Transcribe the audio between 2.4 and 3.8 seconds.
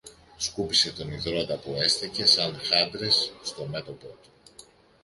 χάντρες στο